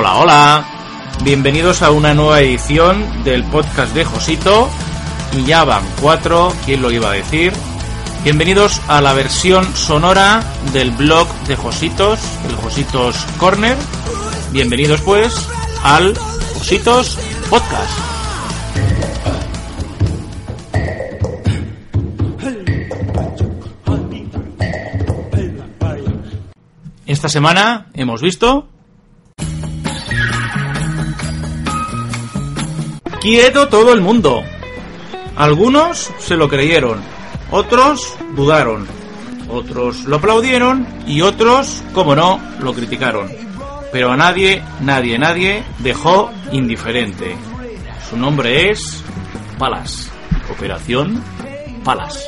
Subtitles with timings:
[0.00, 0.64] Hola, hola.
[1.24, 4.70] Bienvenidos a una nueva edición del podcast de Josito.
[5.36, 7.52] Y ya van cuatro, ¿quién lo iba a decir?
[8.24, 12.18] Bienvenidos a la versión sonora del blog de Jositos,
[12.48, 13.76] el Jositos Corner.
[14.52, 15.46] Bienvenidos pues
[15.82, 16.16] al
[16.54, 17.18] Jositos
[17.50, 17.92] Podcast.
[27.04, 28.66] Esta semana hemos visto
[33.20, 34.42] Quieto todo el mundo.
[35.36, 37.00] Algunos se lo creyeron,
[37.50, 38.86] otros dudaron,
[39.48, 43.30] otros lo aplaudieron y otros, como no, lo criticaron.
[43.92, 47.36] Pero a nadie, nadie, nadie dejó indiferente.
[48.08, 49.02] Su nombre es
[49.58, 50.10] Palas.
[50.50, 51.22] Operación
[51.84, 52.24] Palas.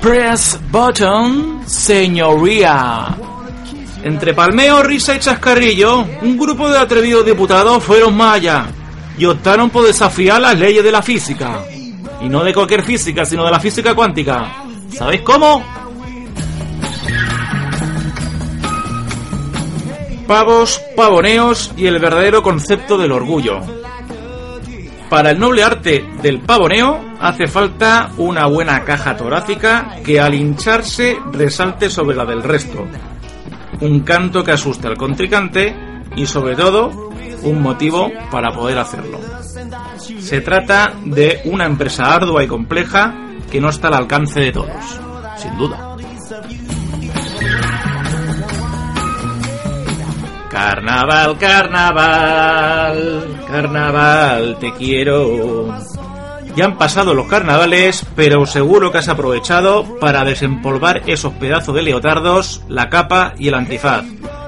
[0.00, 3.16] Press button, señoría.
[4.02, 8.66] Entre palmeo, risa y chascarrillo, un grupo de atrevidos diputados fueron más allá
[9.18, 11.60] y optaron por desafiar las leyes de la física.
[12.20, 14.52] Y no de cualquier física, sino de la física cuántica.
[14.92, 15.64] ¿Sabéis cómo?
[20.26, 23.60] Pavos, pavoneos y el verdadero concepto del orgullo.
[25.08, 31.16] Para el noble arte del pavoneo hace falta una buena caja torácica que al hincharse
[31.32, 32.86] resalte sobre la del resto
[33.80, 35.74] un canto que asuste al contrincante
[36.16, 37.10] y sobre todo
[37.42, 39.20] un motivo para poder hacerlo.
[40.18, 43.14] Se trata de una empresa ardua y compleja
[43.50, 45.00] que no está al alcance de todos,
[45.36, 45.96] sin duda.
[50.50, 55.68] Carnaval, carnaval, carnaval, te quiero.
[56.56, 61.82] Ya han pasado los carnavales, pero seguro que has aprovechado para desempolvar esos pedazos de
[61.82, 64.06] leotardos, la capa y el antifaz,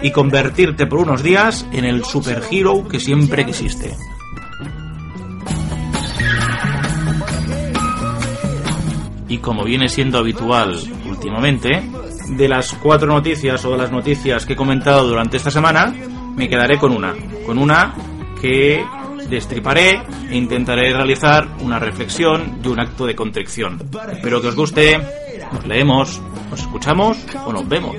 [0.00, 3.94] y convertirte por unos días en el superhero que siempre quisiste.
[9.28, 11.82] Y como viene siendo habitual últimamente,
[12.30, 15.94] de las cuatro noticias o de las noticias que he comentado durante esta semana,
[16.34, 17.14] me quedaré con una.
[17.44, 17.94] Con una
[18.40, 18.82] que
[19.30, 23.80] destriparé e intentaré realizar una reflexión y un acto de contrición.
[24.12, 24.98] Espero que os guste,
[25.52, 26.20] nos leemos,
[26.50, 27.96] nos escuchamos o nos vemos.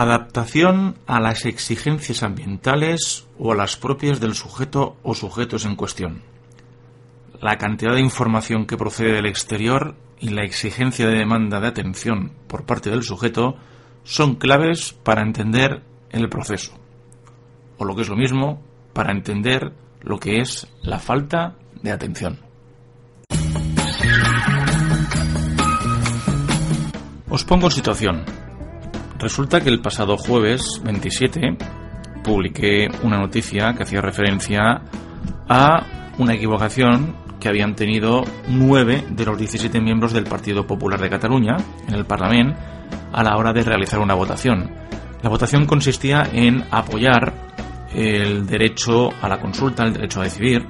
[0.00, 6.22] Adaptación a las exigencias ambientales o a las propias del sujeto o sujetos en cuestión.
[7.38, 12.32] La cantidad de información que procede del exterior y la exigencia de demanda de atención
[12.46, 13.58] por parte del sujeto
[14.02, 16.72] son claves para entender el proceso.
[17.76, 18.62] O lo que es lo mismo,
[18.94, 22.38] para entender lo que es la falta de atención.
[27.28, 28.39] Os pongo en situación.
[29.20, 31.58] Resulta que el pasado jueves 27
[32.24, 34.80] publiqué una noticia que hacía referencia
[35.46, 41.10] a una equivocación que habían tenido nueve de los 17 miembros del Partido Popular de
[41.10, 42.58] Cataluña en el Parlamento
[43.12, 44.70] a la hora de realizar una votación.
[45.22, 47.34] La votación consistía en apoyar
[47.92, 50.66] el derecho a la consulta, el derecho a decidir,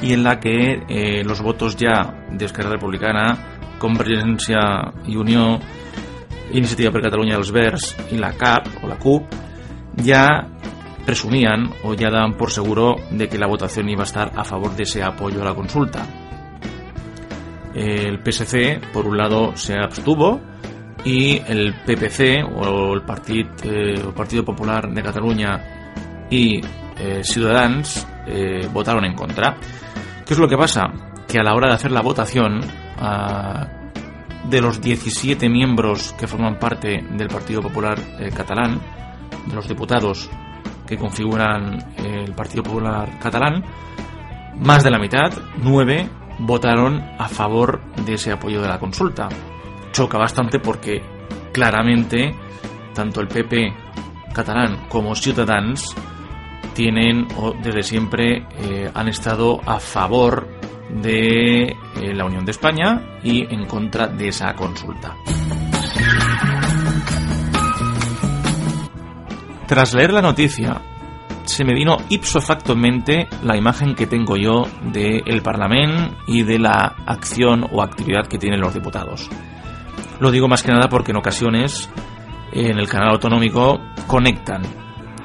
[0.00, 5.58] y en la que eh, los votos ya de Esquerra Republicana, Convergencia y Unión
[6.52, 9.24] Iniciativa per Catalunya dels Verds y la CAP o la CUP
[9.96, 10.46] ya
[11.04, 14.76] presumían o ya daban por seguro de que la votación iba a estar a favor
[14.76, 16.04] de ese apoyo a la consulta.
[17.74, 20.40] El PSC, por un lado, se abstuvo
[21.04, 23.02] y el PPC o el,
[23.64, 26.60] eh, Partido Popular de Cataluña y
[26.98, 29.56] eh, Ciudadans eh, votaron en contra.
[30.26, 30.92] ¿Qué es lo que pasa?
[31.26, 32.60] Que a la hora de hacer la votación,
[32.98, 33.66] ah,
[34.48, 38.80] de los 17 miembros que forman parte del Partido Popular eh, Catalán,
[39.46, 40.30] de los diputados
[40.86, 43.64] que configuran eh, el Partido Popular Catalán,
[44.56, 45.30] más de la mitad,
[45.62, 46.08] nueve,
[46.38, 49.28] votaron a favor de ese apoyo de la consulta.
[49.92, 51.02] Choca bastante porque
[51.52, 52.34] claramente
[52.94, 53.72] tanto el PP
[54.32, 55.94] catalán como Ciutadans
[56.74, 60.57] tienen o desde siempre eh, han estado a favor
[60.90, 65.16] de eh, la Unión de España y en contra de esa consulta.
[69.66, 70.80] Tras leer la noticia,
[71.44, 76.42] se me vino ipso facto en mente la imagen que tengo yo del Parlamento y
[76.42, 79.28] de la acción o actividad que tienen los diputados.
[80.20, 81.90] Lo digo más que nada porque en ocasiones
[82.52, 84.62] en el canal autonómico conectan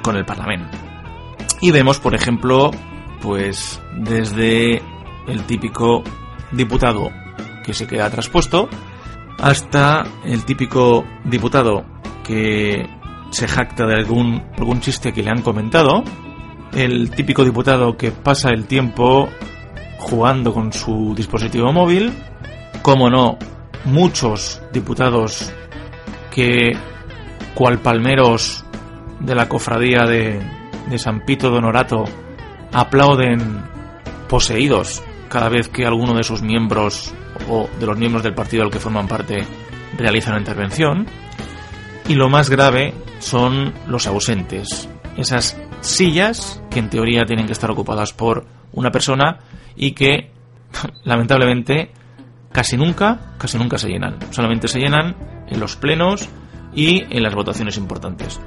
[0.02, 0.76] con el Parlamento.
[1.60, 2.70] Y vemos, por ejemplo,
[3.22, 4.82] pues desde
[5.26, 6.02] el típico
[6.52, 7.10] diputado
[7.64, 8.68] que se queda traspuesto
[9.38, 11.84] hasta el típico diputado
[12.22, 12.88] que
[13.30, 16.04] se jacta de algún, algún chiste que le han comentado,
[16.72, 19.28] el típico diputado que pasa el tiempo
[19.98, 22.12] jugando con su dispositivo móvil,
[22.82, 23.38] como no,
[23.84, 25.52] muchos diputados
[26.30, 26.72] que,
[27.54, 28.64] cual palmeros
[29.20, 30.40] de la cofradía de,
[30.88, 32.04] de San Pito Donorato,
[32.72, 33.62] aplauden
[34.28, 37.14] poseídos cada vez que alguno de sus miembros
[37.48, 39.44] o de los miembros del partido al que forman parte
[39.96, 41.06] realiza una intervención.
[42.08, 47.70] Y lo más grave son los ausentes, esas sillas que en teoría tienen que estar
[47.70, 49.38] ocupadas por una persona
[49.76, 50.30] y que
[51.04, 51.90] lamentablemente
[52.52, 54.18] casi nunca, casi nunca se llenan.
[54.30, 55.16] Solamente se llenan
[55.48, 56.28] en los plenos
[56.74, 58.40] y en las votaciones importantes.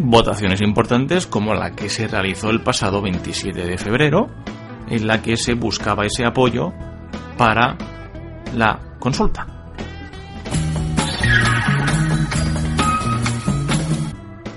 [0.00, 4.28] Votaciones importantes como la que se realizó el pasado 27 de febrero,
[4.88, 6.72] en la que se buscaba ese apoyo
[7.36, 7.76] para
[8.54, 9.46] la consulta.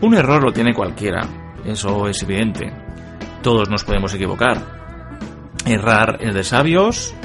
[0.02, 1.22] Un error lo tiene cualquiera,
[1.66, 2.72] eso es evidente.
[3.42, 4.80] Todos nos podemos equivocar.
[5.66, 7.16] Errar es de sabios,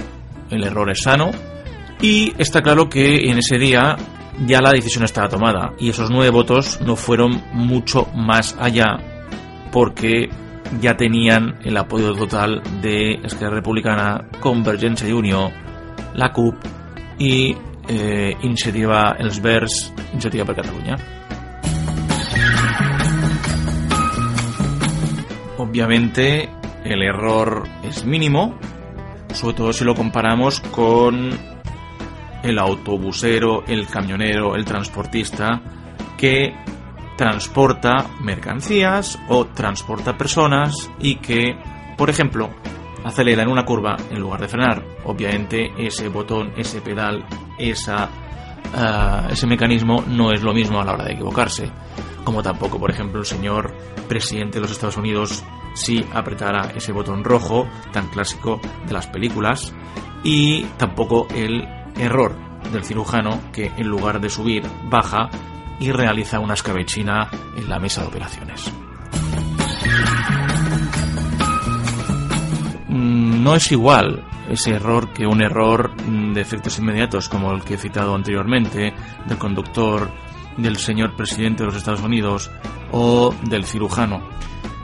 [0.50, 1.30] el error es sano,
[2.00, 3.96] y está claro que en ese día
[4.44, 8.98] ya la decisión estaba tomada, y esos nueve votos no fueron mucho más allá,
[9.72, 10.28] porque
[10.80, 15.52] ya tenían el apoyo total de Esquerra Republicana, Convergencia y Unión,
[16.14, 16.54] la CUP
[17.18, 17.56] y
[17.88, 20.96] eh, Iniciativa Els Verds, Iniciativa per Catalunya.
[25.58, 26.48] Obviamente
[26.84, 28.58] el error es mínimo,
[29.32, 31.55] sobre todo si lo comparamos con
[32.46, 35.60] el autobusero, el camionero, el transportista
[36.16, 36.54] que
[37.16, 41.56] transporta mercancías o transporta personas y que,
[41.96, 42.50] por ejemplo,
[43.04, 44.84] acelera en una curva en lugar de frenar.
[45.04, 47.24] Obviamente ese botón, ese pedal,
[47.58, 48.08] esa,
[48.74, 51.70] uh, ese mecanismo no es lo mismo a la hora de equivocarse.
[52.24, 53.72] Como tampoco, por ejemplo, el señor
[54.08, 55.44] presidente de los Estados Unidos
[55.74, 59.74] si apretara ese botón rojo tan clásico de las películas
[60.24, 61.64] y tampoco el
[61.98, 62.34] error
[62.72, 65.28] del cirujano que en lugar de subir baja
[65.78, 68.72] y realiza una escabechina en la mesa de operaciones.
[72.88, 77.74] Mm, no es igual ese error que un error de efectos inmediatos como el que
[77.74, 78.94] he citado anteriormente
[79.26, 80.10] del conductor
[80.56, 82.50] del señor presidente de los Estados Unidos
[82.92, 84.22] o del cirujano.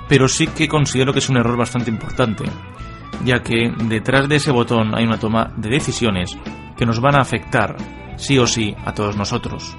[0.09, 2.45] Pero sí que considero que es un error bastante importante,
[3.25, 6.37] ya que detrás de ese botón hay una toma de decisiones
[6.83, 7.77] que nos van a afectar
[8.17, 9.77] sí o sí a todos nosotros.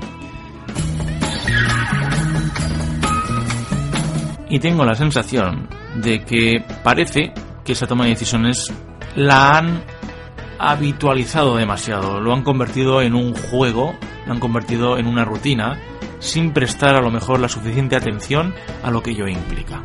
[4.47, 5.67] Y tengo la sensación
[5.97, 7.33] de que parece
[7.65, 8.71] que esa toma de decisiones
[9.17, 9.83] la han
[10.59, 13.93] habitualizado demasiado, lo han convertido en un juego,
[14.25, 15.77] lo han convertido en una rutina,
[16.19, 19.83] sin prestar a lo mejor la suficiente atención a lo que ello implica.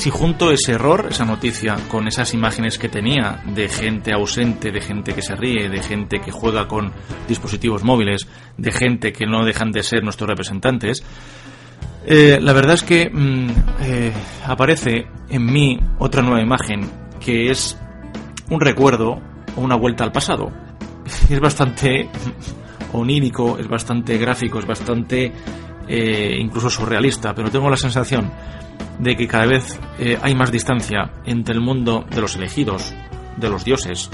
[0.00, 4.80] Si junto ese error, esa noticia, con esas imágenes que tenía de gente ausente, de
[4.80, 6.90] gente que se ríe, de gente que juega con
[7.28, 8.26] dispositivos móviles,
[8.56, 11.04] de gente que no dejan de ser nuestros representantes,
[12.06, 13.50] eh, la verdad es que mm,
[13.82, 14.12] eh,
[14.46, 16.90] aparece en mí otra nueva imagen
[17.20, 17.78] que es
[18.48, 19.20] un recuerdo
[19.54, 20.50] o una vuelta al pasado.
[21.28, 22.08] Es bastante
[22.94, 25.30] onírico, es bastante gráfico, es bastante
[25.88, 28.30] eh, incluso surrealista, pero tengo la sensación
[28.98, 32.94] de que cada vez eh, hay más distancia entre el mundo de los elegidos,
[33.36, 34.10] de los dioses,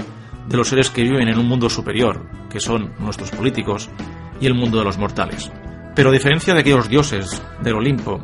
[0.47, 3.89] de los seres que viven en un mundo superior, que son nuestros políticos,
[4.39, 5.51] y el mundo de los mortales.
[5.95, 8.23] Pero a diferencia de aquellos dioses del Olimpo,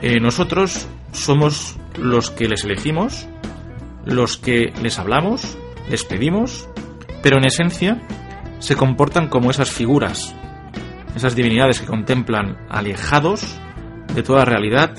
[0.00, 3.28] eh, nosotros somos los que les elegimos,
[4.04, 5.56] los que les hablamos,
[5.88, 6.68] les pedimos,
[7.22, 8.00] pero en esencia
[8.58, 10.34] se comportan como esas figuras,
[11.14, 13.58] esas divinidades que contemplan alejados
[14.14, 14.96] de toda realidad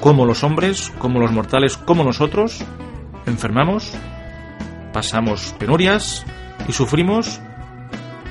[0.00, 2.64] como los hombres, como los mortales, como nosotros,
[3.26, 3.92] enfermamos,
[4.92, 6.24] pasamos penurias
[6.68, 7.40] y sufrimos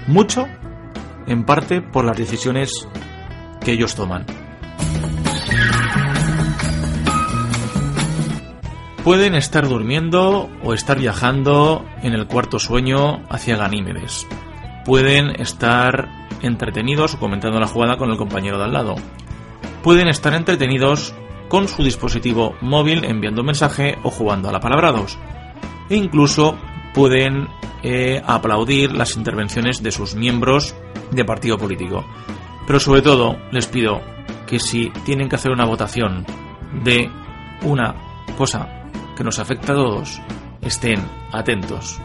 [0.07, 0.47] mucho,
[1.27, 2.87] en parte por las decisiones
[3.61, 4.25] que ellos toman.
[9.03, 14.25] Pueden estar durmiendo o estar viajando en el cuarto sueño hacia Ganímedes.
[14.85, 16.07] Pueden estar
[16.43, 18.95] entretenidos o comentando la jugada con el compañero de al lado.
[19.81, 21.15] Pueden estar entretenidos
[21.47, 25.17] con su dispositivo móvil enviando un mensaje o jugando a la palabra 2.
[25.89, 26.57] E incluso
[26.93, 27.47] pueden
[27.83, 30.75] eh, aplaudir las intervenciones de sus miembros
[31.12, 32.05] de partido político.
[32.65, 34.01] Pero sobre todo les pido
[34.47, 36.25] que si tienen que hacer una votación
[36.83, 37.09] de
[37.63, 37.95] una
[38.38, 40.21] cosa que nos afecta a todos,
[40.62, 42.00] estén atentos.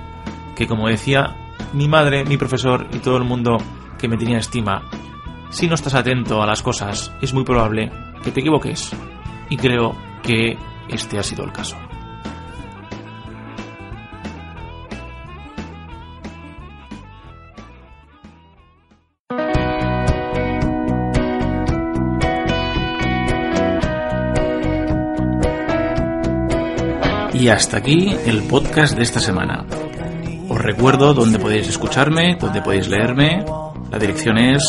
[0.57, 1.37] Que como decía
[1.73, 3.59] mi madre, mi profesor y todo el mundo
[3.99, 4.83] que me tenía estima,
[5.51, 7.91] si no estás atento a las cosas, es muy probable
[8.23, 8.91] que te equivoques.
[9.51, 10.57] Y creo que
[10.89, 11.77] este ha sido el caso.
[27.33, 29.65] Y hasta aquí el podcast de esta semana.
[30.49, 33.45] Os recuerdo dónde podéis escucharme, dónde podéis leerme.
[33.91, 34.63] La dirección es